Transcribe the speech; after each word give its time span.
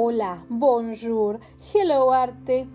Hola, 0.00 0.44
bonjour, 0.48 1.40
hello 1.74 2.12
arte. 2.12 2.68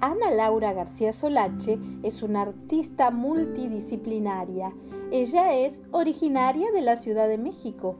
Ana 0.00 0.30
Laura 0.30 0.72
García 0.72 1.12
Solache 1.12 1.78
es 2.02 2.22
una 2.22 2.40
artista 2.40 3.10
multidisciplinaria. 3.10 4.72
Ella 5.12 5.52
es 5.52 5.82
originaria 5.90 6.72
de 6.72 6.80
la 6.80 6.96
Ciudad 6.96 7.28
de 7.28 7.36
México. 7.36 7.96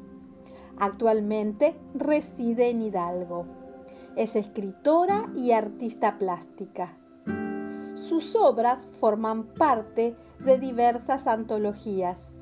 Actualmente 0.79 1.77
reside 1.93 2.71
en 2.71 2.81
Hidalgo. 2.81 3.45
Es 4.17 4.35
escritora 4.35 5.31
y 5.37 5.53
artista 5.53 6.17
plástica. 6.17 6.97
Sus 7.97 8.35
obras 8.35 8.89
forman 8.99 9.45
parte 9.45 10.17
de 10.39 10.59
diversas 10.59 11.27
antologías. 11.27 12.41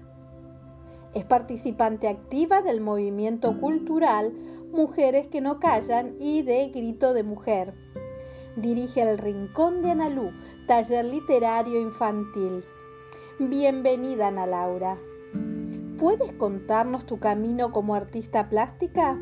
Es 1.14 1.24
participante 1.24 2.06
activa 2.06 2.62
del 2.62 2.80
movimiento 2.80 3.58
cultural 3.58 4.32
Mujeres 4.76 5.26
que 5.26 5.40
no 5.40 5.58
callan 5.58 6.16
y 6.20 6.42
de 6.42 6.68
Grito 6.68 7.14
de 7.14 7.22
Mujer. 7.22 7.72
Dirige 8.56 9.00
el 9.00 9.16
Rincón 9.16 9.80
de 9.80 9.92
Analú, 9.92 10.32
taller 10.66 11.06
literario 11.06 11.80
infantil. 11.80 12.62
Bienvenida, 13.38 14.28
Ana 14.28 14.46
Laura. 14.46 14.98
¿Puedes 15.98 16.30
contarnos 16.34 17.06
tu 17.06 17.18
camino 17.18 17.72
como 17.72 17.94
artista 17.94 18.50
plástica? 18.50 19.18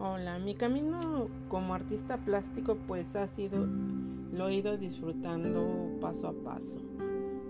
Hola, 0.00 0.40
mi 0.44 0.56
camino 0.56 1.28
como 1.46 1.74
artista 1.74 2.18
plástico 2.24 2.76
pues 2.88 3.14
ha 3.14 3.28
sido, 3.28 3.68
lo 4.32 4.48
he 4.48 4.56
ido 4.56 4.78
disfrutando 4.78 5.96
paso 6.00 6.26
a 6.26 6.32
paso. 6.32 6.80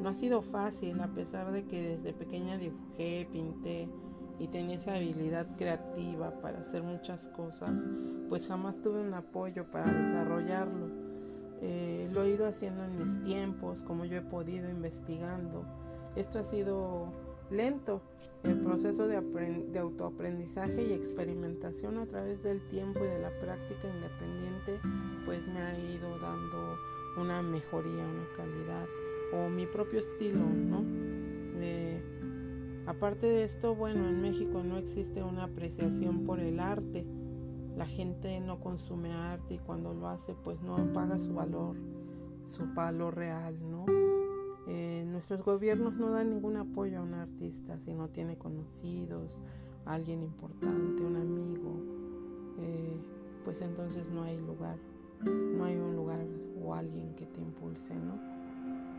No 0.02 0.09
ha 0.09 0.13
sido 0.13 0.43
fácil 0.43 1.01
a 1.01 1.07
pesar 1.07 1.52
de 1.52 1.65
que 1.65 1.80
desde 1.80 2.13
pequeña 2.13 2.59
dibujé, 2.59 3.29
pinté 3.30 3.88
y 4.40 4.49
tenía 4.49 4.74
esa 4.74 4.95
habilidad 4.95 5.46
creativa 5.57 6.40
para 6.40 6.59
hacer 6.59 6.82
muchas 6.82 7.29
cosas, 7.29 7.87
pues 8.29 8.49
jamás 8.49 8.82
tuve 8.82 9.01
un 9.01 9.15
apoyo 9.15 9.71
para 9.71 9.85
desarrollarlo. 9.85 10.88
Eh, 11.60 12.10
lo 12.12 12.24
he 12.24 12.30
ido 12.30 12.49
haciendo 12.49 12.82
en 12.82 12.99
mis 12.99 13.23
tiempos, 13.23 13.85
como 13.85 14.04
yo 14.04 14.16
he 14.16 14.23
podido, 14.23 14.68
investigando. 14.68 15.65
Esto 16.16 16.40
ha 16.40 16.43
sido 16.43 17.12
lento. 17.49 18.02
El 18.43 18.59
proceso 18.59 19.07
de, 19.07 19.21
de, 19.21 19.79
autoaprendizaje 19.79 20.82
y 20.84 20.95
experimentación 20.95 21.99
a 21.99 22.07
través 22.07 22.43
del 22.43 22.66
tiempo 22.66 23.05
y 23.05 23.07
de 23.07 23.21
la 23.21 23.30
práctica 23.38 23.88
independiente, 23.88 24.80
pues 25.24 25.46
me 25.46 25.60
ha 25.60 25.79
ido 25.79 26.18
dando 26.18 26.77
una 27.18 27.40
mejoría, 27.40 28.05
una 28.05 28.27
calidad 28.34 28.88
o 29.33 29.49
mi 29.49 29.66
propio 29.66 30.01
estilo, 30.01 30.45
¿no? 30.45 30.85
Eh, 31.61 32.02
aparte 32.87 33.27
de 33.27 33.45
esto, 33.45 33.74
bueno, 33.74 34.09
en 34.09 34.21
México 34.21 34.63
no 34.63 34.79
existe 34.79 35.23
una 35.23 35.45
apreciación 35.45 36.24
por 36.24 36.41
el 36.41 36.61
arte. 36.61 37.07
La 37.77 37.87
gente 37.87 38.39
no 38.41 38.61
consume 38.61 39.13
arte 39.13 39.55
y 39.55 39.59
cuando 39.59 39.95
lo 39.95 40.09
hace, 40.09 40.35
pues 40.35 40.61
no 40.61 40.93
paga 40.93 41.19
su 41.19 41.33
valor, 41.33 41.77
su 42.45 42.66
valor 42.74 43.16
real, 43.16 43.57
¿no? 43.71 43.87
Eh, 44.69 45.05
nuestros 45.09 45.43
gobiernos 45.43 45.95
no 45.95 46.11
dan 46.11 46.30
ningún 46.30 46.57
apoyo 46.57 47.01
a 47.01 47.02
un 47.02 47.15
artista 47.15 47.77
si 47.79 47.95
no 47.95 48.09
tiene 48.09 48.37
conocidos, 48.37 49.43
alguien 49.87 50.23
importante, 50.23 51.02
un 51.02 51.17
amigo, 51.17 51.80
eh, 52.59 53.01
pues 53.45 53.61
entonces 53.63 54.11
no 54.11 54.23
hay 54.23 54.41
lugar, 54.41 54.79
no 55.24 55.65
hay 55.65 55.77
un 55.77 55.96
lugar 55.96 56.24
o 56.63 56.74
alguien 56.74 57.15
que 57.17 57.27
te 57.27 57.41
impulse, 57.41 57.95
¿no? 57.96 58.32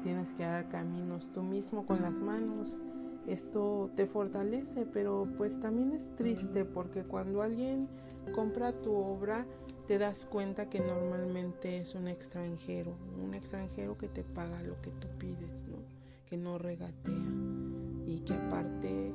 Tienes 0.04 0.34
que 0.34 0.44
dar 0.44 0.68
caminos 0.68 1.30
tú 1.32 1.42
mismo 1.42 1.86
con 1.86 2.02
las 2.02 2.20
manos. 2.20 2.84
Esto 3.26 3.90
te 3.96 4.06
fortalece, 4.06 4.86
pero 4.86 5.28
pues 5.38 5.62
también 5.62 5.94
es 5.94 6.14
triste 6.16 6.66
porque 6.66 7.06
cuando 7.06 7.42
alguien 7.42 7.88
compra 8.36 8.74
tu 8.74 8.94
obra 8.94 9.48
te 9.88 9.98
das 9.98 10.26
cuenta 10.26 10.70
que 10.70 10.82
normalmente 10.82 11.78
es 11.78 11.96
un 11.96 12.10
extranjero, 12.10 12.98
un 13.24 13.34
extranjero 13.34 13.98
que 13.98 14.10
te 14.10 14.24
paga 14.24 14.62
lo 14.64 14.82
que 14.82 14.92
tú 14.92 15.08
pides, 15.18 15.64
¿no? 15.70 15.78
que 16.26 16.36
no 16.36 16.58
regatea 16.58 17.32
y 18.06 18.24
que 18.26 18.34
aparte 18.34 19.14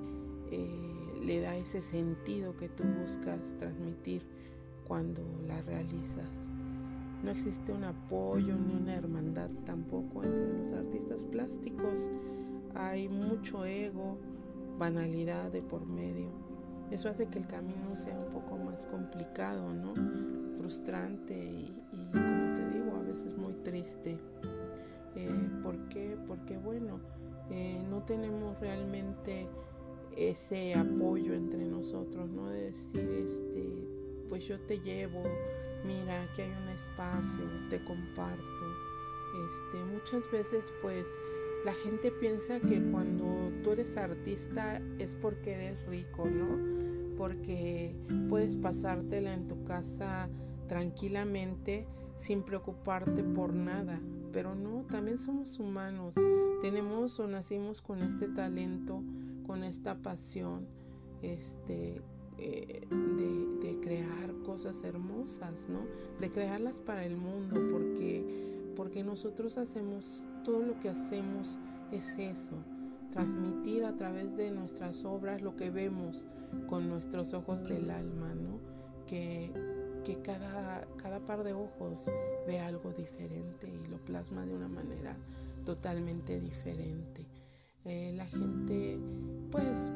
eh, 0.51 1.21
le 1.23 1.41
da 1.41 1.55
ese 1.57 1.83
sentido 1.83 2.57
que 2.57 2.71
tú 2.71 2.85
buscas 2.85 3.41
transmitir 3.59 4.23
cuando 4.87 5.23
la 5.47 5.61
realizas. 5.63 6.49
No 7.23 7.31
existe 7.31 7.73
un 7.73 7.85
apoyo 7.85 8.55
ni 8.57 8.75
una 8.75 8.95
hermandad 8.95 9.51
tampoco 9.65 10.23
entre 10.23 10.59
los 10.59 10.73
artistas 10.73 11.25
plásticos. 11.25 12.11
Hay 12.75 13.09
mucho 13.09 13.65
ego, 13.65 14.19
banalidad 14.79 15.51
de 15.51 15.63
por 15.63 15.85
medio. 15.87 16.31
Eso 16.91 17.09
hace 17.09 17.27
que 17.27 17.39
el 17.39 17.47
camino 17.47 17.97
sea 17.97 18.19
un 18.19 18.33
poco 18.33 18.57
más 18.57 18.87
complicado, 18.87 19.75
¿no? 19.75 19.95
Frustrante 20.57 21.37
y, 21.37 21.67
como 22.13 22.55
te 22.55 22.71
digo, 22.71 22.97
a 22.97 23.03
veces 23.03 23.37
muy 23.37 23.55
triste. 23.57 24.19
Eh, 25.17 25.51
¿Por 25.63 25.89
qué? 25.89 26.17
Porque 26.27 26.57
bueno, 26.57 27.01
eh, 27.51 27.83
no 27.91 28.05
tenemos 28.05 28.59
realmente 28.61 29.49
ese 30.17 30.75
apoyo 30.75 31.35
entre 31.35 31.67
nosotros, 31.67 32.31
¿no? 32.31 32.49
De 32.49 32.73
decir, 32.73 33.01
este, 33.01 33.89
pues 34.29 34.45
yo 34.47 34.61
te 34.61 34.81
llevo, 34.81 35.23
mira, 35.85 36.23
aquí 36.23 36.43
hay 36.43 36.51
un 36.51 36.69
espacio, 36.69 37.45
te 37.71 37.83
comparto. 37.85 38.45
Este, 39.47 39.85
muchas 39.85 40.31
veces 40.31 40.73
pues 40.83 41.07
la 41.65 41.75
gente 41.75 42.11
piensa 42.11 42.61
que 42.61 42.83
cuando 42.91 43.53
tú 43.63 43.73
eres 43.73 43.97
artista 43.97 44.81
es 44.99 45.17
porque 45.17 45.53
eres 45.53 45.87
rico, 45.87 46.29
¿no? 46.29 47.17
Porque 47.17 47.95
puedes 48.29 48.57
pasártela 48.57 49.35
en 49.35 49.49
tu 49.49 49.65
casa 49.65 50.31
tranquilamente 50.69 51.87
sin 52.17 52.43
preocuparte 52.43 53.23
por 53.23 53.53
nada. 53.53 54.01
Pero 54.33 54.55
no, 54.55 54.85
también 54.91 55.19
somos 55.19 55.59
humanos. 55.59 56.15
Tenemos 56.61 57.19
o 57.19 57.27
nacimos 57.27 57.81
con 57.81 58.03
este 58.03 58.29
talento, 58.29 59.03
con 59.47 59.65
esta 59.65 59.97
pasión, 59.97 60.69
este, 61.23 62.03
eh, 62.37 62.87
de, 62.91 63.48
crear 63.81 64.33
cosas 64.45 64.85
hermosas, 64.85 65.69
¿no? 65.69 65.81
De 66.21 66.31
crearlas 66.31 66.81
para 66.81 67.05
el 67.05 67.17
mundo, 67.17 67.57
porque, 67.71 68.73
porque 68.77 69.03
nosotros 69.03 69.59
hacemos, 69.59 70.27
todo 70.45 70.63
lo 70.63 70.79
que 70.81 70.89
hacemos 70.89 71.59
es 71.93 72.19
eso, 72.19 72.57
transmitir 73.11 73.85
a 73.85 73.97
través 73.97 74.37
de 74.37 74.51
nuestras 74.51 75.05
obras 75.05 75.43
lo 75.43 75.57
que 75.57 75.71
vemos 75.71 76.27
con 76.67 76.89
nuestros 76.89 77.35
ojos 77.35 77.65
del 77.69 77.91
alma, 77.91 78.35
¿no? 78.35 78.61
Que, 79.07 79.53
que 80.05 80.21
cada, 80.23 80.87
cada 80.97 81.21
par 81.21 81.45
de 81.45 81.53
ojos 81.53 82.09
ve 82.47 82.61
algo 82.61 82.93
diferente 82.93 83.69
y 83.69 83.89
lo 83.89 83.99
plasma 83.99 84.45
de 84.47 84.55
una 84.55 84.69
manera 84.69 85.17
totalmente 85.65 86.41
diferente. 86.41 87.27
Eh, 87.85 88.13
la 88.15 88.27
gente, 88.27 88.99
pues, 89.51 89.91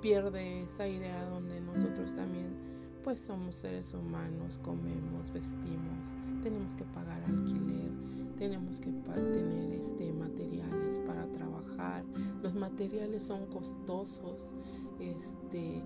pierde 0.00 0.62
esa 0.62 0.86
idea 0.86 1.24
donde 1.28 1.60
nosotros 1.60 2.14
también 2.14 2.56
pues 3.02 3.20
somos 3.20 3.56
seres 3.56 3.94
humanos, 3.94 4.58
comemos, 4.58 5.32
vestimos, 5.32 6.16
tenemos 6.42 6.74
que 6.74 6.84
pagar 6.84 7.22
alquiler, 7.24 7.90
tenemos 8.36 8.80
que 8.80 8.92
tener 8.92 9.72
este 9.72 10.12
materiales 10.12 10.98
para 11.06 11.26
trabajar. 11.32 12.04
Los 12.42 12.54
materiales 12.54 13.24
son 13.24 13.46
costosos, 13.46 14.54
este 15.00 15.82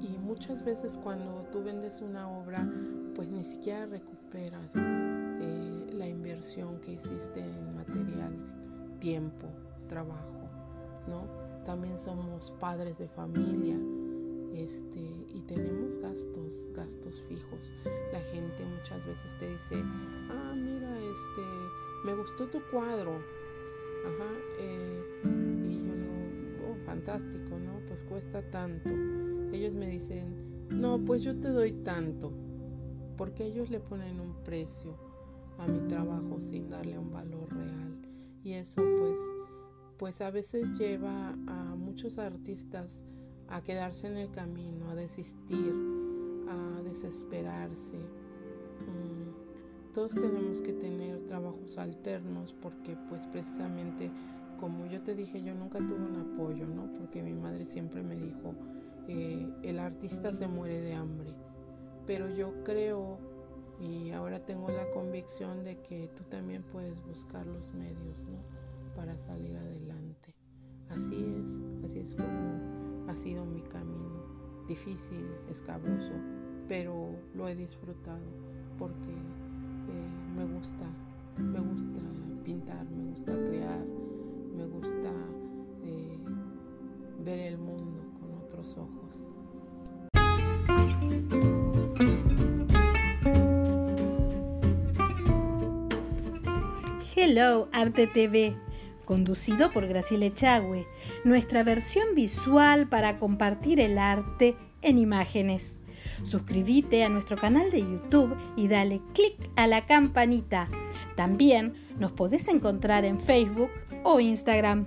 y 0.00 0.18
muchas 0.18 0.62
veces 0.64 0.98
cuando 1.02 1.46
tú 1.50 1.62
vendes 1.62 2.02
una 2.02 2.28
obra, 2.28 2.68
pues 3.14 3.30
ni 3.30 3.44
siquiera 3.44 3.86
recuperas 3.86 4.74
eh, 4.76 5.90
la 5.92 6.06
inversión 6.06 6.80
que 6.80 6.92
hiciste 6.92 7.40
en 7.40 7.74
material, 7.74 8.36
tiempo, 9.00 9.48
trabajo, 9.88 10.50
¿no? 11.08 11.26
También 11.66 11.98
somos 11.98 12.52
padres 12.60 12.96
de 12.98 13.08
familia 13.08 13.76
este, 14.54 15.00
y 15.34 15.42
tenemos 15.48 15.98
gastos, 15.98 16.70
gastos 16.74 17.22
fijos. 17.28 17.72
La 18.12 18.20
gente 18.20 18.64
muchas 18.64 19.04
veces 19.04 19.36
te 19.38 19.50
dice, 19.50 19.82
ah, 20.30 20.54
mira, 20.56 20.96
este, 20.96 21.42
me 22.04 22.14
gustó 22.14 22.46
tu 22.46 22.60
cuadro. 22.70 23.16
Ajá, 24.06 24.30
eh, 24.60 25.02
y 25.64 25.86
yo 25.86 25.94
le 25.94 26.04
digo, 26.04 26.70
oh, 26.70 26.86
fantástico, 26.86 27.58
¿no? 27.58 27.80
Pues 27.88 28.04
cuesta 28.04 28.48
tanto. 28.48 28.88
Ellos 29.52 29.74
me 29.74 29.88
dicen, 29.88 30.68
no, 30.70 31.04
pues 31.04 31.24
yo 31.24 31.38
te 31.38 31.48
doy 31.48 31.72
tanto. 31.72 32.32
Porque 33.16 33.44
ellos 33.44 33.70
le 33.70 33.80
ponen 33.80 34.20
un 34.20 34.36
precio 34.44 34.94
a 35.58 35.66
mi 35.66 35.80
trabajo 35.88 36.40
sin 36.40 36.70
darle 36.70 36.96
un 36.96 37.12
valor 37.12 37.52
real. 37.52 37.98
Y 38.44 38.52
eso 38.52 38.82
pues 39.00 39.18
pues 39.98 40.20
a 40.20 40.30
veces 40.30 40.66
lleva 40.78 41.30
a 41.46 41.74
muchos 41.76 42.18
artistas 42.18 43.04
a 43.48 43.62
quedarse 43.62 44.06
en 44.08 44.16
el 44.16 44.30
camino, 44.30 44.90
a 44.90 44.94
desistir, 44.94 45.74
a 46.48 46.82
desesperarse. 46.82 47.96
Mm, 48.86 49.92
todos 49.92 50.14
tenemos 50.14 50.60
que 50.60 50.72
tener 50.72 51.26
trabajos 51.26 51.78
alternos 51.78 52.54
porque 52.60 52.96
pues 53.08 53.26
precisamente 53.26 54.10
como 54.58 54.86
yo 54.86 55.02
te 55.02 55.14
dije, 55.14 55.42
yo 55.42 55.54
nunca 55.54 55.78
tuve 55.78 56.04
un 56.04 56.16
apoyo, 56.16 56.66
¿no? 56.66 56.90
Porque 56.98 57.22
mi 57.22 57.34
madre 57.34 57.64
siempre 57.66 58.02
me 58.02 58.16
dijo, 58.16 58.54
eh, 59.08 59.48
el 59.62 59.78
artista 59.78 60.32
se 60.32 60.48
muere 60.48 60.80
de 60.80 60.94
hambre. 60.94 61.34
Pero 62.06 62.28
yo 62.30 62.62
creo 62.64 63.18
y 63.80 64.10
ahora 64.12 64.44
tengo 64.44 64.68
la 64.70 64.90
convicción 64.90 65.64
de 65.64 65.80
que 65.82 66.08
tú 66.08 66.24
también 66.24 66.62
puedes 66.62 67.02
buscar 67.04 67.46
los 67.46 67.72
medios, 67.74 68.24
¿no? 68.24 68.55
Para 68.96 69.18
salir 69.18 69.56
adelante. 69.56 70.34
Así 70.88 71.24
es, 71.42 71.60
así 71.84 71.98
es 71.98 72.14
como 72.14 73.06
ha 73.08 73.14
sido 73.14 73.44
mi 73.44 73.60
camino. 73.60 74.24
Difícil, 74.66 75.28
escabroso, 75.48 76.12
pero 76.66 77.14
lo 77.34 77.46
he 77.46 77.54
disfrutado 77.54 78.24
porque 78.78 79.10
eh, 79.10 80.34
me 80.36 80.44
gusta, 80.46 80.86
me 81.38 81.60
gusta 81.60 82.00
pintar, 82.42 82.84
me 82.90 83.10
gusta 83.10 83.32
crear, 83.44 83.84
me 84.56 84.66
gusta 84.66 85.12
eh, 85.84 86.18
ver 87.24 87.38
el 87.40 87.58
mundo 87.58 88.00
con 88.18 88.34
otros 88.44 88.76
ojos. 88.76 89.30
Hello 97.18 97.68
Arte 97.72 98.06
TV, 98.06 98.56
conducido 99.06 99.70
por 99.70 99.86
Graciela 99.86 100.26
Echagüe, 100.26 100.86
nuestra 101.24 101.62
versión 101.62 102.14
visual 102.14 102.88
para 102.88 103.16
compartir 103.18 103.80
el 103.80 103.96
arte 103.96 104.54
en 104.82 104.98
imágenes. 104.98 105.78
Suscríbete 106.22 107.04
a 107.04 107.08
nuestro 107.08 107.38
canal 107.38 107.70
de 107.70 107.80
YouTube 107.80 108.36
y 108.56 108.68
dale 108.68 109.00
click 109.14 109.50
a 109.56 109.66
la 109.66 109.86
campanita. 109.86 110.68
También 111.14 111.72
nos 111.98 112.12
podés 112.12 112.48
encontrar 112.48 113.06
en 113.06 113.18
Facebook 113.18 113.70
o 114.02 114.20
Instagram. 114.20 114.86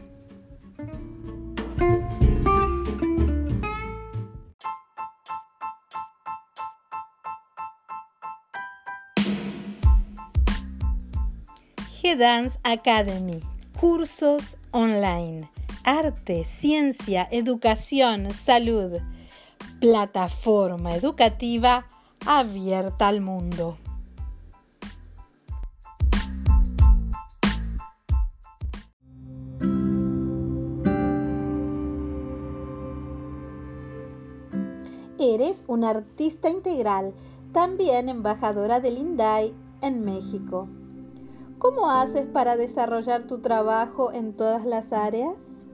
G-Dance 12.02 12.60
Academy, 12.64 13.42
cursos 13.80 14.58
online, 14.72 15.50
arte, 15.86 16.44
ciencia, 16.44 17.30
educación, 17.32 18.34
salud, 18.34 19.00
plataforma 19.80 20.96
educativa 20.96 21.88
abierta 22.26 23.08
al 23.08 23.22
mundo. 23.22 23.78
Eres 35.18 35.64
una 35.68 35.92
artista 35.92 36.50
integral, 36.50 37.14
también 37.54 38.10
embajadora 38.10 38.82
del 38.82 38.98
INDAI 38.98 39.54
en 39.82 40.04
México. 40.04 40.68
¿Cómo 41.60 41.92
haces 41.92 42.26
para 42.26 42.56
desarrollar 42.56 43.28
tu 43.28 43.40
trabajo 43.40 44.14
en 44.14 44.34
todas 44.34 44.66
las 44.66 44.94
áreas? 44.94 45.68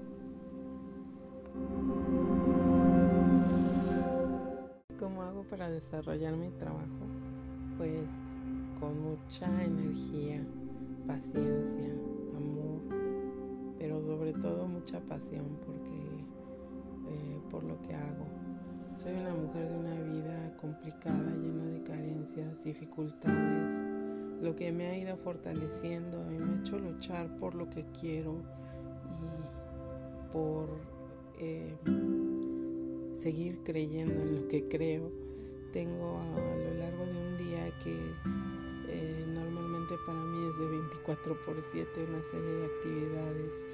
¿Cómo 4.98 5.22
hago 5.22 5.44
para 5.44 5.70
desarrollar 5.70 6.38
mi 6.38 6.50
trabajo? 6.50 7.06
Pues 7.78 8.20
con 8.80 9.00
mucha 9.00 9.46
energía, 9.64 10.44
paciencia, 11.06 11.94
amor, 12.36 12.82
pero 13.78 14.02
sobre 14.02 14.34
todo 14.34 14.68
mucha 14.68 15.00
pasión 15.02 15.60
porque 15.64 17.14
eh, 17.14 17.42
por 17.52 17.64
lo 17.64 17.80
que 17.84 17.94
hago. 17.94 18.26
Soy 18.96 19.14
una 19.14 19.36
mujer 19.36 19.70
de 19.70 19.78
una 19.78 20.02
vida 20.02 20.58
complicada, 20.58 21.30
llena 21.36 21.66
de 21.66 21.84
carencias, 21.84 22.64
dificultades 22.64 23.95
lo 24.46 24.56
que 24.56 24.72
me 24.72 24.86
ha 24.86 24.96
ido 24.96 25.18
fortaleciendo 25.18 26.32
y 26.32 26.38
me 26.38 26.54
ha 26.54 26.60
hecho 26.60 26.78
luchar 26.78 27.36
por 27.40 27.56
lo 27.56 27.68
que 27.68 27.84
quiero 28.00 28.44
y 29.20 30.32
por 30.32 30.70
eh, 31.40 31.76
seguir 33.16 33.64
creyendo 33.64 34.14
en 34.22 34.36
lo 34.36 34.48
que 34.48 34.68
creo. 34.68 35.12
Tengo 35.74 36.20
a, 36.20 36.26
lo 36.58 36.74
largo 36.76 37.06
de 37.06 37.28
un 37.28 37.38
día 37.38 37.74
que 37.84 37.98
eh, 38.88 39.26
normalmente 39.34 39.96
para 40.06 40.20
mí 40.20 40.48
es 40.48 40.60
de 40.60 40.68
24 40.68 41.38
por 41.44 41.62
7 41.62 41.90
una 42.08 42.24
serie 42.24 42.52
de 42.52 42.66
actividades. 42.66 43.66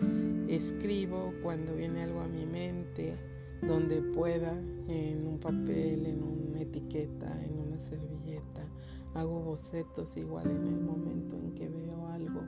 Escribo 0.48 1.34
cuando 1.44 1.76
viene 1.76 2.04
algo 2.04 2.22
a 2.22 2.28
mi 2.30 2.46
mente, 2.46 3.20
donde 3.62 4.02
pueda, 4.02 4.58
en 4.88 5.28
un 5.28 5.38
papel, 5.38 6.06
en 6.06 6.24
una 6.24 6.62
etiqueta, 6.62 7.44
en 7.44 7.60
una 7.60 7.80
servilleta 7.80 8.71
hago 9.14 9.42
bocetos 9.42 10.18
igual 10.18 10.50
en 10.50 10.68
el 10.68 10.80
momento 10.80 11.36
en 11.36 11.54
que 11.54 11.70
veo 11.70 12.08
algo 12.08 12.42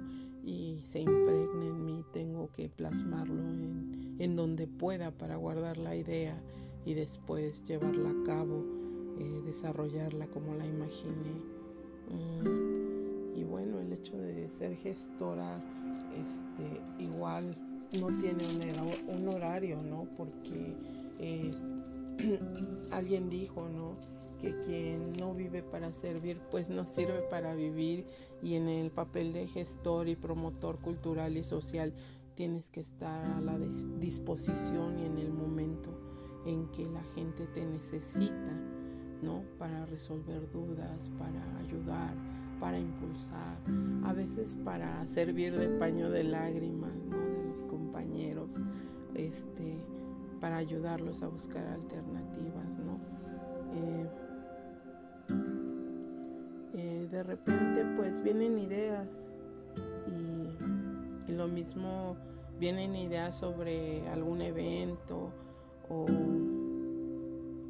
y 0.44 0.82
se 0.86 1.00
impregna 1.00 1.66
en 1.66 1.86
mí, 1.86 2.04
tengo 2.12 2.50
que 2.52 2.70
plasmarlo 2.70 3.42
en, 3.42 4.36
donde 4.36 4.68
pueda 4.68 5.12
para 5.12 5.36
guardar 5.36 5.78
la 5.78 5.96
idea 5.96 6.42
y 6.86 6.94
después 6.94 7.66
llevarla 7.68 8.10
a 8.10 8.24
cabo, 8.26 8.64
eh, 9.20 9.42
desarrollarla 9.46 10.28
como 10.28 10.54
la 10.54 10.66
imaginé. 10.66 11.34
Mm, 12.10 13.38
y 13.38 13.44
bueno, 13.44 13.80
el 13.80 13.94
hecho 13.94 14.18
de 14.18 14.50
ser 14.50 14.76
gestora, 14.76 15.62
este, 16.16 16.82
igual 17.04 17.56
no 18.00 18.08
tiene 18.08 18.44
un, 19.08 19.28
horario, 19.28 19.82
¿no? 19.82 20.08
Porque 20.18 20.76
eh, 21.20 21.52
alguien 22.92 23.30
dijo, 23.30 23.68
¿no? 23.70 23.96
Que 24.44 24.60
quien 24.60 25.14
no 25.14 25.34
vive 25.34 25.64
para 25.64 25.94
servir, 25.94 26.38
pues 26.52 26.70
no 26.70 26.86
sirve 26.86 27.22
para 27.30 27.56
vivir 27.56 28.06
y 28.42 28.56
en 28.56 28.68
el 28.68 28.92
papel 28.92 29.32
de 29.32 29.48
gestor 29.48 30.10
y 30.10 30.18
promotor 30.18 30.80
cultural 30.80 31.38
y 31.38 31.46
social 31.46 31.94
tienes 32.36 32.70
que 32.70 32.82
estar 32.82 33.24
a 33.24 33.40
la 33.40 33.58
disposición 33.58 35.00
y 35.00 35.06
en 35.06 35.18
el 35.18 35.32
momento 35.32 35.98
en 36.46 36.68
que 36.72 36.86
la 36.86 37.04
gente 37.16 37.48
te 37.48 37.66
necesita, 37.66 38.52
¿no? 39.22 39.44
Para 39.58 39.86
resolver 39.86 40.50
dudas, 40.50 41.10
para 41.18 41.58
ayudar, 41.60 42.14
para 42.60 42.78
impulsar, 42.78 43.62
a 44.04 44.12
veces 44.12 44.58
para 44.66 45.08
servir 45.08 45.58
de 45.58 45.70
paño 45.70 46.10
de 46.10 46.26
lágrimas, 46.26 46.94
¿no? 47.10 47.18
De 47.18 47.46
los 47.46 47.62
compañeros, 47.62 48.56
este, 49.16 49.78
para 50.42 50.58
ayudarlos 50.58 51.22
a 51.22 51.30
buscar 51.30 51.66
alternativas, 51.66 52.68
¿no? 52.84 53.13
De 57.24 57.36
repente 57.36 57.86
pues 57.96 58.22
vienen 58.22 58.60
ideas 58.60 59.34
y, 60.08 61.32
lo 61.32 61.48
mismo 61.48 62.16
vienen 62.60 62.96
ideas 62.96 63.38
sobre 63.38 64.08
algún 64.10 64.42
evento 64.42 65.32
o, 65.90 66.06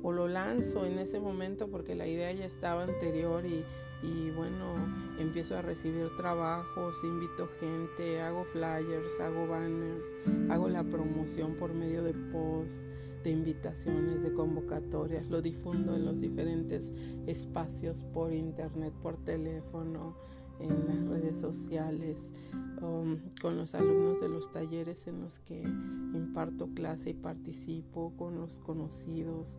o, 0.02 0.12
lo 0.12 0.28
lanzo 0.28 0.86
en 0.86 1.00
ese 1.00 1.20
momento 1.20 1.70
porque 1.70 1.96
la 1.96 2.06
idea 2.06 2.32
ya 2.34 2.46
estaba 2.46 2.84
anterior 2.84 3.46
y, 3.46 3.64
y 4.04 4.32
bueno, 4.32 4.76
empiezo 5.18 5.58
a 5.58 5.62
recibir 5.62 6.10
trabajos, 6.18 7.04
invito 7.04 7.48
gente, 7.60 8.22
hago 8.22 8.44
flyers, 8.46 9.20
hago 9.22 9.48
banners, 9.48 10.06
hago 10.52 10.68
la 10.68 10.84
promoción 10.84 11.56
por 11.56 11.74
medio 11.74 12.04
de 12.04 12.14
posts 12.14 12.86
de 13.24 13.32
invitaciones, 13.32 14.22
de 14.22 14.34
convocatorias, 14.34 15.28
lo 15.28 15.42
difundo 15.42 15.96
en 15.96 16.06
los 16.06 16.20
diferentes 16.20 16.92
espacios 17.26 18.04
por 18.14 18.34
internet, 18.34 18.94
por 19.02 19.16
teléfono, 19.18 20.14
en 20.60 20.86
las 20.88 21.08
redes 21.08 21.40
sociales, 21.40 22.34
um, 22.82 23.18
con 23.42 23.58
los 23.58 23.74
alumnos 23.76 24.20
de 24.22 24.30
los 24.30 24.52
talleres 24.52 25.08
en 25.08 25.22
los 25.22 25.40
que 25.40 25.62
imparto 25.62 26.70
clase 26.74 27.12
y 27.12 27.14
participo, 27.14 28.14
con 28.18 28.36
los 28.36 28.60
conocidos, 28.60 29.58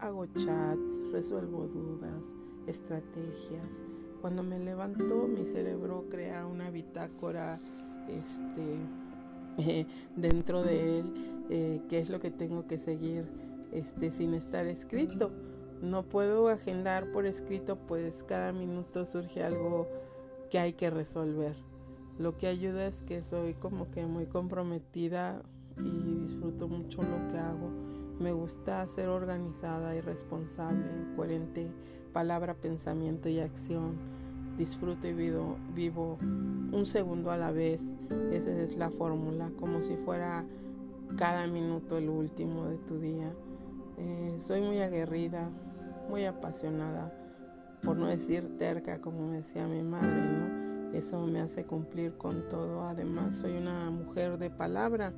hago 0.00 0.26
chats, 0.26 1.00
resuelvo 1.12 1.68
dudas, 1.68 2.34
estrategias. 2.66 3.82
Cuando 4.20 4.42
me 4.42 4.58
levanto, 4.58 5.28
mi 5.28 5.44
cerebro 5.44 6.06
crea 6.08 6.46
una 6.46 6.70
bitácora 6.70 7.58
este, 8.08 9.86
dentro 10.16 10.62
de 10.62 11.00
él 11.00 11.34
eh, 11.50 11.82
qué 11.88 11.98
es 11.98 12.08
lo 12.08 12.20
que 12.20 12.30
tengo 12.30 12.66
que 12.66 12.78
seguir 12.78 13.26
este, 13.72 14.10
sin 14.10 14.34
estar 14.34 14.66
escrito. 14.66 15.30
No 15.82 16.02
puedo 16.02 16.48
agendar 16.48 17.12
por 17.12 17.26
escrito, 17.26 17.76
pues 17.76 18.22
cada 18.22 18.52
minuto 18.52 19.04
surge 19.04 19.42
algo 19.42 19.88
que 20.50 20.58
hay 20.58 20.72
que 20.72 20.88
resolver. 20.88 21.56
Lo 22.18 22.38
que 22.38 22.46
ayuda 22.46 22.86
es 22.86 23.02
que 23.02 23.22
soy 23.22 23.54
como 23.54 23.90
que 23.90 24.06
muy 24.06 24.26
comprometida 24.26 25.42
y 25.76 26.20
disfruto 26.22 26.68
mucho 26.68 27.02
lo 27.02 27.28
que 27.28 27.38
hago. 27.38 27.70
Me 28.20 28.32
gusta 28.32 28.86
ser 28.86 29.08
organizada 29.08 29.96
y 29.96 30.00
responsable, 30.00 30.86
coherente, 31.16 31.72
palabra, 32.12 32.54
pensamiento 32.54 33.28
y 33.28 33.40
acción. 33.40 33.96
disfruto 34.56 35.08
y 35.08 35.12
vivo, 35.12 36.18
un 36.20 36.86
segundo 36.86 37.32
a 37.32 37.36
la 37.36 37.50
vez. 37.50 37.82
Esa 38.30 38.50
es 38.50 38.76
la 38.76 38.90
fórmula, 38.90 39.50
como 39.58 39.80
si 39.80 39.96
fuera 39.96 40.46
cada 41.16 41.48
minuto 41.48 41.98
el 41.98 42.08
último 42.08 42.66
de 42.66 42.78
tu 42.78 42.98
día. 42.98 43.32
Eh, 43.98 44.38
soy 44.40 44.60
muy 44.60 44.80
aguerrida, 44.80 45.50
muy 46.08 46.24
apasionada, 46.24 47.12
por 47.82 47.96
no 47.96 48.06
decir 48.06 48.56
terca, 48.58 49.00
como 49.00 49.30
decía 49.30 49.66
mi 49.66 49.82
madre, 49.82 50.22
¿no? 50.22 50.92
Eso 50.92 51.26
me 51.26 51.40
hace 51.40 51.64
cumplir 51.64 52.16
con 52.16 52.48
todo. 52.48 52.84
Además, 52.84 53.34
soy 53.34 53.56
una 53.56 53.90
mujer 53.90 54.38
de 54.38 54.50
palabra. 54.50 55.12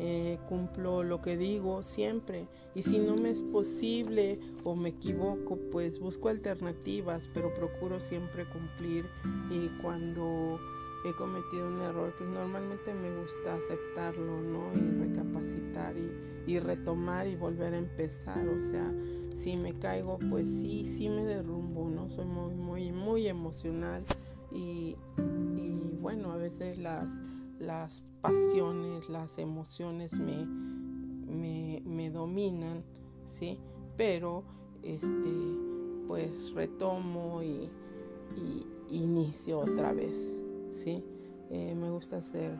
Eh, 0.00 0.38
cumplo 0.48 1.02
lo 1.02 1.20
que 1.20 1.36
digo 1.36 1.82
siempre. 1.82 2.46
Y 2.74 2.82
si 2.82 2.98
no 2.98 3.16
me 3.16 3.30
es 3.30 3.42
posible 3.42 4.38
o 4.62 4.76
me 4.76 4.90
equivoco 4.90 5.58
pues 5.72 5.98
busco 5.98 6.28
alternativas 6.28 7.28
pero 7.34 7.52
procuro 7.52 7.98
siempre 7.98 8.48
cumplir. 8.48 9.06
Y 9.50 9.68
cuando 9.82 10.60
he 11.04 11.12
cometido 11.14 11.66
un 11.66 11.80
error 11.80 12.14
pues 12.16 12.28
normalmente 12.30 12.94
me 12.94 13.10
gusta 13.20 13.54
aceptarlo 13.54 14.40
no 14.40 14.72
y 14.74 14.90
recapacitar 15.08 15.96
y, 15.96 16.52
y 16.52 16.58
retomar 16.60 17.26
y 17.26 17.34
volver 17.34 17.74
a 17.74 17.78
empezar. 17.78 18.48
O 18.48 18.60
sea 18.60 18.94
si 19.34 19.56
me 19.56 19.78
caigo 19.78 20.18
pues 20.30 20.48
sí 20.48 20.84
sí 20.84 21.08
me 21.08 21.24
derrumbo 21.24 21.88
no 21.88 22.08
soy 22.08 22.24
muy 22.24 22.54
muy 22.54 22.92
muy 22.92 23.28
emocional 23.28 24.02
y, 24.52 24.96
y 25.56 25.96
bueno 26.00 26.32
a 26.32 26.36
veces 26.36 26.78
las 26.78 27.08
las 27.58 28.02
pasiones, 28.20 29.08
las 29.08 29.38
emociones 29.38 30.18
me, 30.18 31.80
me, 31.84 32.10
dominan, 32.10 32.84
¿sí? 33.26 33.58
Pero, 33.96 34.44
este, 34.82 35.30
pues 36.06 36.52
retomo 36.52 37.42
y, 37.42 37.70
inicio 38.90 39.60
otra 39.60 39.92
vez, 39.92 40.42
¿sí? 40.70 41.04
Eh, 41.50 41.74
me 41.74 41.90
gusta 41.90 42.22
ser 42.22 42.58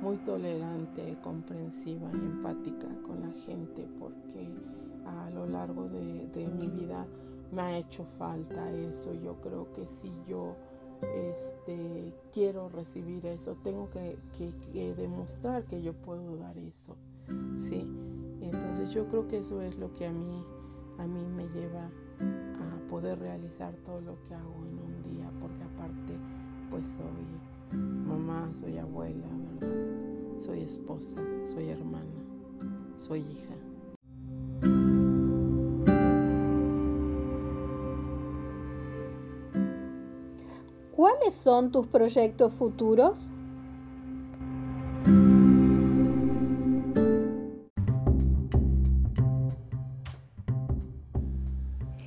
muy 0.00 0.18
tolerante, 0.18 1.16
comprensiva 1.22 2.10
y 2.12 2.16
empática 2.16 2.88
con 3.02 3.22
la 3.22 3.30
gente 3.30 3.88
porque 3.98 4.46
a 5.06 5.30
lo 5.30 5.46
largo 5.46 5.88
de, 5.88 6.26
de 6.28 6.48
mi 6.48 6.68
vida 6.68 7.06
me 7.52 7.62
ha 7.62 7.78
hecho 7.78 8.04
falta 8.04 8.70
eso. 8.72 9.14
Yo 9.14 9.40
creo 9.40 9.72
que 9.72 9.86
si 9.86 10.10
yo 10.26 10.56
este, 11.14 12.14
quiero 12.32 12.68
recibir 12.68 13.26
eso, 13.26 13.56
tengo 13.62 13.88
que, 13.90 14.16
demostrar 14.94 15.64
que 15.64 15.82
yo 15.82 15.92
puedo 15.94 16.36
dar 16.36 16.56
eso, 16.58 16.96
¿sí? 17.58 17.86
Entonces 18.40 18.90
yo 18.92 19.08
creo 19.08 19.28
que 19.28 19.38
eso 19.38 19.60
es 19.62 19.78
lo 19.78 19.92
que 19.94 20.06
a 20.06 20.12
mí, 20.12 20.44
a 20.98 21.06
mí 21.06 21.26
me 21.26 21.48
lleva 21.48 21.86
a 21.86 22.88
poder 22.88 23.18
realizar 23.18 23.74
todo 23.84 24.00
lo 24.00 24.22
que 24.24 24.34
hago 24.34 24.66
en 24.66 24.78
un 24.78 25.02
día, 25.02 25.30
porque 25.40 25.62
aparte, 25.62 26.18
pues 26.70 26.86
soy 26.86 27.76
mamá, 27.78 28.52
soy 28.60 28.78
abuela, 28.78 29.28
¿verdad? 29.60 30.40
Soy 30.40 30.60
esposa, 30.60 31.20
soy 31.46 31.68
hermana, 31.68 32.22
soy 32.98 33.20
hija. 33.20 33.71
¿Cuáles 41.22 41.38
son 41.38 41.70
tus 41.70 41.86
proyectos 41.86 42.52
futuros? 42.52 43.30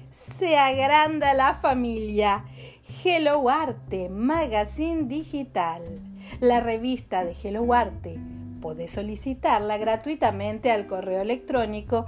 Se 0.09 0.57
agranda 0.57 1.33
la 1.33 1.53
familia. 1.53 2.43
Hello 3.05 3.49
Arte, 3.49 4.09
Magazine 4.09 5.03
Digital. 5.03 5.81
La 6.41 6.59
revista 6.59 7.23
de 7.23 7.33
Hello 7.41 7.73
Arte. 7.73 8.19
Podés 8.59 8.91
solicitarla 8.91 9.77
gratuitamente 9.77 10.71
al 10.71 10.87
correo 10.87 11.21
electrónico 11.21 12.05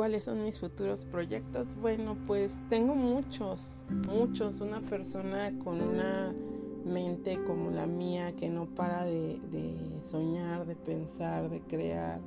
¿Cuáles 0.00 0.24
son 0.24 0.42
mis 0.44 0.58
futuros 0.58 1.04
proyectos? 1.04 1.76
Bueno, 1.78 2.16
pues 2.26 2.54
tengo 2.70 2.94
muchos, 2.94 3.84
muchos. 4.08 4.62
Una 4.62 4.80
persona 4.80 5.52
con 5.62 5.78
una 5.82 6.34
mente 6.86 7.38
como 7.46 7.70
la 7.70 7.84
mía 7.84 8.34
que 8.34 8.48
no 8.48 8.64
para 8.64 9.04
de, 9.04 9.38
soñar, 10.02 10.64
de 10.64 10.74
pensar, 10.74 11.50
de 11.50 11.60
crear, 11.60 12.18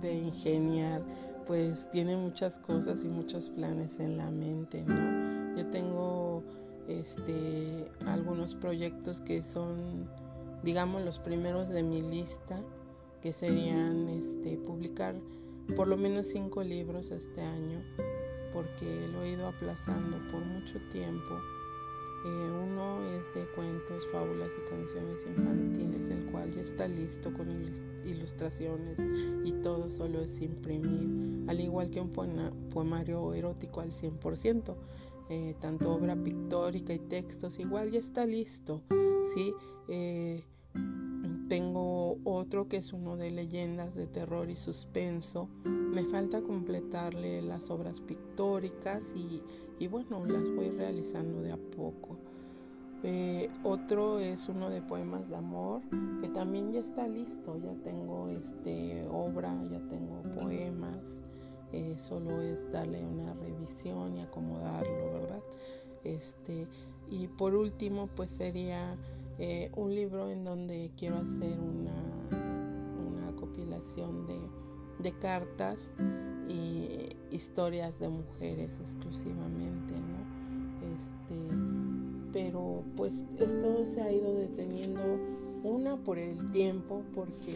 de 0.00 0.14
ingeniar, 0.14 1.02
pues 1.44 1.90
tiene 1.90 2.16
muchas 2.16 2.60
cosas 2.60 3.00
y 3.02 3.08
muchos 3.08 3.50
planes 3.50 3.98
en 3.98 4.16
la 4.16 4.30
mente, 4.30 4.84
¿no? 4.86 5.56
Yo 5.56 5.66
tengo 5.72 6.44
este 6.86 7.90
algunos 8.06 8.54
proyectos 8.54 9.20
que 9.22 9.42
son 9.42 10.08
digamos 10.62 11.04
los 11.04 11.18
primeros 11.18 11.68
de 11.68 11.82
mi 11.82 12.00
lista 12.00 12.60
que 13.20 13.32
serían 13.32 14.08
este 14.08 14.56
publicar 14.56 15.16
por 15.76 15.88
lo 15.88 15.96
menos 15.96 16.26
cinco 16.26 16.62
libros 16.62 17.10
este 17.10 17.40
año, 17.40 17.82
porque 18.52 19.08
lo 19.12 19.22
he 19.22 19.30
ido 19.30 19.48
aplazando 19.48 20.18
por 20.30 20.44
mucho 20.44 20.78
tiempo. 20.90 21.34
Eh, 22.24 22.50
uno 22.64 23.04
es 23.10 23.34
de 23.34 23.46
cuentos, 23.54 24.04
fábulas 24.10 24.50
y 24.56 24.68
canciones 24.68 25.24
infantiles, 25.24 26.10
el 26.10 26.30
cual 26.32 26.52
ya 26.52 26.62
está 26.62 26.88
listo 26.88 27.32
con 27.32 27.48
ilustraciones 28.04 28.98
y 29.44 29.52
todo 29.62 29.88
solo 29.88 30.20
es 30.20 30.40
imprimir, 30.40 31.48
al 31.48 31.60
igual 31.60 31.90
que 31.90 32.00
un 32.00 32.10
poemario 32.10 33.34
erótico 33.34 33.80
al 33.80 33.92
100%, 33.92 34.74
eh, 35.30 35.54
tanto 35.60 35.92
obra 35.92 36.16
pictórica 36.16 36.92
y 36.92 36.98
textos, 36.98 37.58
igual 37.60 37.90
ya 37.90 38.00
está 38.00 38.26
listo, 38.26 38.82
¿sí? 39.32 39.54
Eh, 39.88 40.42
tengo 41.48 42.07
otro 42.38 42.68
que 42.68 42.78
es 42.78 42.92
uno 42.92 43.16
de 43.16 43.30
leyendas 43.30 43.94
de 43.94 44.06
terror 44.06 44.48
y 44.50 44.56
suspenso. 44.56 45.48
Me 45.64 46.04
falta 46.04 46.42
completarle 46.42 47.42
las 47.42 47.70
obras 47.70 48.00
pictóricas 48.00 49.02
y, 49.14 49.86
bueno, 49.88 50.24
las 50.24 50.50
voy 50.50 50.70
realizando 50.70 51.42
de 51.42 51.52
a 51.52 51.56
poco. 51.56 52.18
Eh, 53.02 53.48
otro 53.62 54.18
es 54.18 54.48
uno 54.48 54.70
de 54.70 54.82
poemas 54.82 55.28
de 55.28 55.36
amor 55.36 55.82
que 56.20 56.28
también 56.28 56.72
ya 56.72 56.80
está 56.80 57.06
listo. 57.06 57.58
Ya 57.58 57.74
tengo 57.82 58.28
este 58.28 59.06
obra, 59.10 59.62
ya 59.64 59.80
tengo 59.88 60.22
poemas. 60.34 61.24
Eh, 61.72 61.96
solo 61.98 62.40
es 62.40 62.70
darle 62.72 63.04
una 63.04 63.34
revisión 63.34 64.16
y 64.16 64.20
acomodarlo, 64.20 65.12
¿verdad? 65.12 65.42
Este, 66.02 66.66
y 67.10 67.28
por 67.28 67.54
último, 67.54 68.06
pues 68.06 68.30
sería 68.30 68.96
eh, 69.38 69.70
un 69.76 69.94
libro 69.94 70.30
en 70.30 70.44
donde 70.44 70.90
quiero 70.96 71.18
hacer 71.18 71.60
una 71.60 72.07
de, 73.96 75.12
cartas 75.12 75.92
y 76.48 77.16
historias 77.30 77.98
de 77.98 78.08
mujeres 78.08 78.78
exclusivamente, 78.80 79.94
¿no? 79.94 80.94
Este, 80.94 81.38
pero 82.32 82.84
pues 82.96 83.24
esto 83.38 83.86
se 83.86 84.02
ha 84.02 84.12
ido 84.12 84.34
deteniendo 84.34 85.02
una 85.64 85.96
por 85.96 86.18
el 86.18 86.50
tiempo, 86.52 87.02
porque 87.14 87.54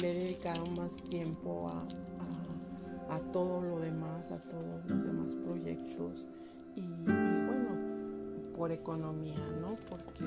le 0.00 0.10
he 0.10 0.14
dedicado 0.14 0.66
más 0.76 0.96
tiempo 1.08 1.68
a, 1.68 3.14
a, 3.14 3.20
todo 3.32 3.60
lo 3.60 3.80
demás, 3.80 4.30
a 4.30 4.38
todos 4.38 4.88
los 4.88 5.04
demás 5.04 5.34
proyectos 5.36 6.30
y, 6.76 6.80
y 6.80 7.46
bueno, 7.46 7.70
por 8.56 8.70
economía, 8.70 9.40
¿no? 9.60 9.76
Porque 9.90 10.24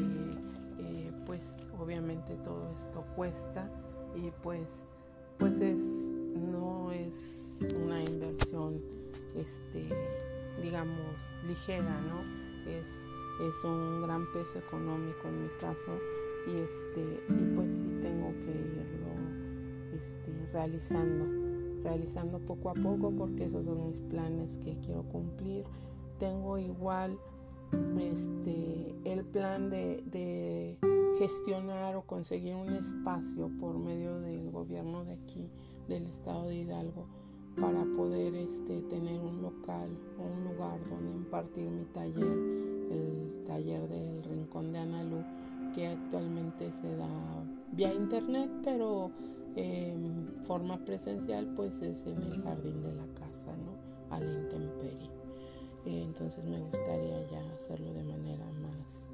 eh, 0.79 1.11
pues 1.25 1.43
obviamente 1.79 2.35
todo 2.37 2.69
esto 2.75 3.05
cuesta 3.15 3.69
y 4.15 4.31
pues 4.41 4.91
pues 5.37 5.59
es 5.61 6.11
no 6.51 6.91
es 6.91 7.59
una 7.75 8.03
inversión 8.03 8.81
este, 9.35 9.87
digamos, 10.61 11.39
ligera, 11.47 12.01
¿no? 12.01 12.21
Es, 12.69 13.09
es 13.47 13.63
un 13.63 14.01
gran 14.01 14.31
peso 14.31 14.59
económico 14.59 15.27
en 15.27 15.43
mi 15.43 15.49
caso 15.59 15.91
y 16.47 16.57
este 16.57 17.23
y 17.29 17.55
pues 17.55 17.71
sí 17.71 17.97
tengo 18.01 18.33
que 18.39 18.51
irlo 18.51 19.93
este, 19.93 20.31
realizando 20.51 21.25
realizando 21.83 22.39
poco 22.39 22.71
a 22.71 22.73
poco 22.73 23.11
porque 23.11 23.43
esos 23.43 23.65
son 23.65 23.85
mis 23.85 24.01
planes 24.01 24.57
que 24.57 24.77
quiero 24.79 25.03
cumplir 25.03 25.65
tengo 26.17 26.57
igual 26.57 27.19
este 27.99 28.95
el 29.05 29.23
plan 29.25 29.69
de, 29.69 30.01
de 30.05 30.77
gestionar 31.17 31.95
o 31.95 32.03
conseguir 32.03 32.55
un 32.55 32.73
espacio 32.73 33.49
por 33.59 33.77
medio 33.77 34.19
del 34.19 34.51
gobierno 34.51 35.03
de 35.03 35.13
aquí 35.13 35.49
del 35.87 36.05
estado 36.07 36.47
de 36.47 36.55
Hidalgo 36.55 37.07
para 37.59 37.83
poder 37.95 38.35
este, 38.35 38.81
tener 38.83 39.19
un 39.19 39.41
local 39.41 39.89
o 40.19 40.23
un 40.23 40.43
lugar 40.43 40.79
donde 40.89 41.11
impartir 41.11 41.69
mi 41.69 41.85
taller, 41.85 42.37
el 42.91 43.43
taller 43.47 43.87
del 43.87 44.23
Rincón 44.23 44.71
de 44.73 44.79
Analú, 44.79 45.23
que 45.73 45.87
actualmente 45.87 46.71
se 46.71 46.95
da 46.95 47.07
vía 47.71 47.93
internet, 47.93 48.51
pero 48.63 49.11
en 49.55 50.35
forma 50.43 50.77
presencial 50.85 51.51
pues 51.55 51.81
es 51.81 52.05
en 52.05 52.21
el 52.21 52.43
jardín 52.43 52.81
de 52.83 52.93
la 52.93 53.07
casa, 53.15 53.51
¿no? 53.57 53.75
A 54.15 54.19
la 54.19 54.31
intemperie. 54.31 55.09
entonces 55.85 56.43
me 56.45 56.59
gustaría 56.59 57.29
ya 57.31 57.53
hacerlo 57.53 57.91
de 57.93 58.03
manera 58.03 58.45
más, 58.61 59.11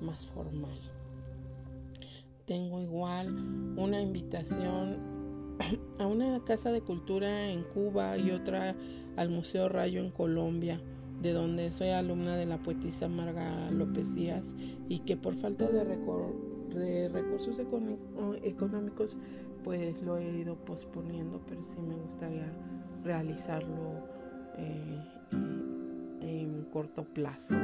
más 0.00 0.26
formal. 0.26 0.93
Tengo 2.46 2.80
igual 2.80 3.28
una 3.76 4.02
invitación 4.02 4.98
a 5.98 6.06
una 6.06 6.44
casa 6.44 6.72
de 6.72 6.82
cultura 6.82 7.50
en 7.50 7.62
Cuba 7.62 8.18
y 8.18 8.32
otra 8.32 8.76
al 9.16 9.30
Museo 9.30 9.70
Rayo 9.70 10.00
en 10.00 10.10
Colombia, 10.10 10.78
de 11.22 11.32
donde 11.32 11.72
soy 11.72 11.88
alumna 11.88 12.36
de 12.36 12.44
la 12.44 12.62
poetisa 12.62 13.08
Marga 13.08 13.70
López 13.70 14.14
Díaz 14.14 14.54
y 14.88 14.98
que 15.00 15.16
por 15.16 15.34
falta 15.34 15.66
de, 15.70 15.84
de 16.74 17.08
recursos 17.08 17.58
económicos 18.42 19.16
pues 19.62 20.02
lo 20.02 20.18
he 20.18 20.28
ido 20.38 20.56
posponiendo, 20.56 21.40
pero 21.46 21.62
sí 21.62 21.80
me 21.80 21.94
gustaría 21.94 22.52
realizarlo 23.02 24.06
eh, 24.58 25.02
en 26.20 26.64
corto 26.64 27.04
plazo. 27.04 27.54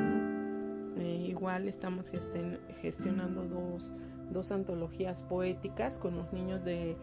Eh, 0.97 1.27
igual 1.29 1.69
estamos 1.69 2.11
gestionando 2.81 3.47
dos 3.47 3.93
dos 4.31 4.53
antologías 4.53 5.23
poéticas 5.23 5.99
con 5.99 6.17
los 6.17 6.33
niños 6.33 6.65
de, 6.65 6.97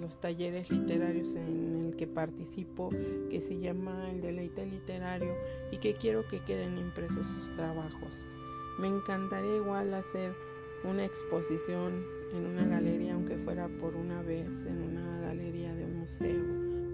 los 0.00 0.20
talleres 0.20 0.70
literarios 0.70 1.34
en 1.34 1.76
el 1.76 1.96
que 1.96 2.06
participo, 2.06 2.90
que 3.30 3.40
se 3.40 3.60
llama 3.60 4.10
El 4.10 4.20
Deleite 4.20 4.66
Literario 4.66 5.34
y 5.70 5.78
que 5.78 5.94
quiero 5.94 6.26
que 6.26 6.40
queden 6.40 6.78
impresos 6.78 7.26
sus 7.28 7.54
trabajos. 7.54 8.26
Me 8.78 8.88
encantaría 8.88 9.56
igual 9.56 9.94
hacer 9.94 10.34
una 10.84 11.04
exposición 11.04 12.02
en 12.32 12.46
una 12.46 12.66
galería, 12.66 13.14
aunque 13.14 13.36
fuera 13.38 13.68
por 13.78 13.94
una 13.94 14.22
vez, 14.22 14.66
en 14.66 14.82
una 14.82 15.20
galería 15.20 15.74
de 15.74 15.84
un 15.84 16.00
museo, 16.00 16.44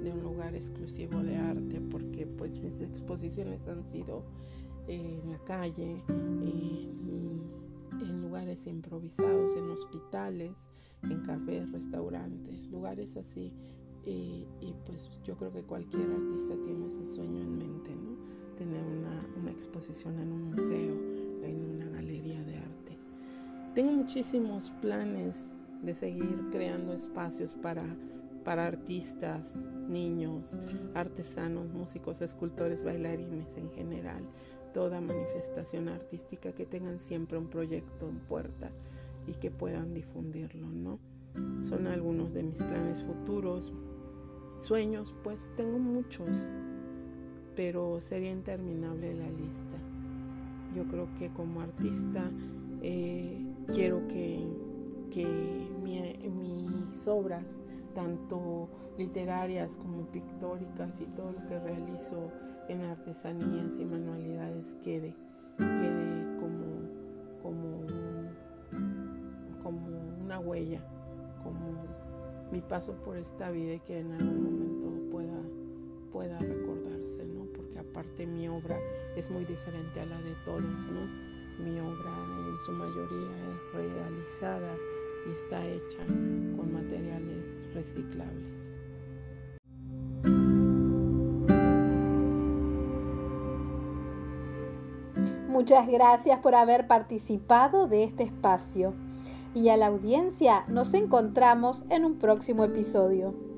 de 0.02 0.12
un 0.12 0.22
lugar 0.22 0.54
exclusivo 0.54 1.20
de 1.20 1.36
arte, 1.36 1.80
porque 1.90 2.26
pues 2.26 2.60
mis 2.60 2.82
exposiciones 2.82 3.66
han 3.68 3.84
sido 3.84 4.22
en 4.86 5.30
la 5.30 5.38
calle, 5.44 6.02
en 6.08 7.59
lugares 8.08 8.66
improvisados, 8.66 9.56
en 9.56 9.70
hospitales, 9.70 10.68
en 11.02 11.20
cafés, 11.22 11.70
restaurantes, 11.70 12.66
lugares 12.66 13.16
así. 13.16 13.54
Y, 14.04 14.46
pues 14.86 15.20
yo 15.24 15.36
creo 15.36 15.52
que 15.52 15.62
cualquier 15.62 16.10
artista 16.10 16.60
tiene 16.62 16.86
ese 16.86 17.06
sueño 17.06 17.38
en 17.38 17.58
mente, 17.58 17.94
¿no? 17.96 18.16
Tener 18.56 18.82
una, 18.82 19.26
una 19.36 19.50
exposición 19.50 20.18
en 20.18 20.32
un 20.32 20.50
museo, 20.50 20.94
en 21.42 21.70
una 21.76 21.88
galería 21.90 22.42
de 22.42 22.56
arte. 22.56 22.98
Tengo 23.74 23.92
muchísimos 23.92 24.70
planes 24.80 25.54
de 25.82 25.94
seguir 25.94 26.48
creando 26.50 26.92
espacios 26.94 27.54
para, 27.54 27.84
para 28.42 28.66
artistas, 28.66 29.56
niños, 29.88 30.58
artesanos, 30.94 31.72
músicos, 31.72 32.22
escultores, 32.22 32.84
bailarines 32.84 33.56
en 33.56 33.70
general 33.70 34.26
toda 34.72 35.00
manifestación 35.00 35.88
artística 35.88 36.52
que 36.52 36.66
tengan 36.66 37.00
siempre 37.00 37.38
un 37.38 37.48
proyecto 37.48 38.08
en 38.08 38.20
puerta 38.20 38.70
y 39.26 39.34
que 39.34 39.50
puedan 39.50 39.94
difundirlo, 39.94 40.66
¿no? 40.68 40.98
Son 41.62 41.86
algunos 41.86 42.34
de 42.34 42.42
mis 42.42 42.62
planes 42.62 43.04
futuros. 43.04 43.72
Sueños, 44.58 45.14
pues 45.22 45.52
tengo 45.56 45.78
muchos, 45.78 46.52
pero 47.54 48.00
sería 48.00 48.32
interminable 48.32 49.14
la 49.14 49.30
lista. 49.30 49.76
Yo 50.74 50.86
creo 50.86 51.12
que 51.14 51.32
como 51.32 51.60
artista 51.60 52.30
eh, 52.82 53.44
quiero 53.72 54.06
que, 54.08 54.46
que 55.10 55.26
mis 56.28 57.06
obras, 57.06 57.58
tanto 57.94 58.68
literarias 58.98 59.76
como 59.76 60.10
pictóricas 60.10 61.00
y 61.00 61.06
todo 61.06 61.32
lo 61.32 61.46
que 61.46 61.58
realizo 61.58 62.30
en 62.70 62.82
artesanías 62.82 63.80
y 63.80 63.84
manualidades 63.84 64.76
quede, 64.84 65.16
quede 65.58 66.36
como, 66.38 66.88
como, 67.42 67.86
como 69.60 69.86
una 70.20 70.38
huella, 70.38 70.80
como 71.42 71.84
mi 72.52 72.60
paso 72.60 72.94
por 73.02 73.16
esta 73.16 73.50
vida 73.50 73.74
y 73.74 73.80
que 73.80 73.98
en 73.98 74.12
algún 74.12 74.44
momento 74.44 75.10
pueda, 75.10 75.42
pueda 76.12 76.38
recordarse, 76.38 77.26
¿no? 77.26 77.46
Porque 77.56 77.80
aparte 77.80 78.24
mi 78.24 78.48
obra 78.48 78.78
es 79.16 79.30
muy 79.30 79.44
diferente 79.44 80.00
a 80.00 80.06
la 80.06 80.22
de 80.22 80.36
todos, 80.44 80.86
¿no? 80.92 81.06
Mi 81.64 81.80
obra 81.80 82.12
en 82.50 82.60
su 82.64 82.70
mayoría 82.70 83.48
es 83.48 83.74
realizada 83.74 84.76
y 85.26 85.30
está 85.32 85.66
hecha 85.66 86.06
con 86.56 86.72
materiales 86.72 87.74
reciclables. 87.74 88.79
Muchas 95.60 95.88
gracias 95.88 96.38
por 96.38 96.54
haber 96.54 96.86
participado 96.86 97.86
de 97.86 98.04
este 98.04 98.22
espacio. 98.22 98.94
Y 99.54 99.68
a 99.68 99.76
la 99.76 99.88
audiencia 99.88 100.64
nos 100.68 100.94
encontramos 100.94 101.84
en 101.90 102.06
un 102.06 102.18
próximo 102.18 102.64
episodio. 102.64 103.49